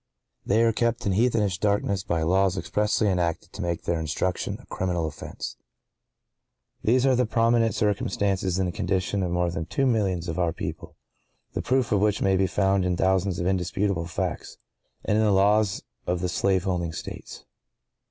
[0.47, 4.65] They are kept in heathenish darkness by laws expressly enacted to make their instruction a
[4.65, 5.57] criminal offence.(¶
[6.81, 10.39] 8) These are the prominent circumstances in the condition of more than two millions of
[10.39, 10.95] our people,
[11.53, 14.57] the proof of which may be found in thousands of indisputable facts,
[15.05, 17.45] and in the laws of the slaveholding States.